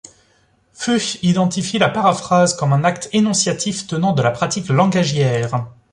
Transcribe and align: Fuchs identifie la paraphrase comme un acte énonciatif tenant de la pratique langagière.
Fuchs 0.73 1.19
identifie 1.21 1.77
la 1.77 1.87
paraphrase 1.87 2.57
comme 2.57 2.73
un 2.73 2.83
acte 2.83 3.07
énonciatif 3.13 3.85
tenant 3.85 4.13
de 4.13 4.23
la 4.23 4.31
pratique 4.31 4.69
langagière. 4.69 5.67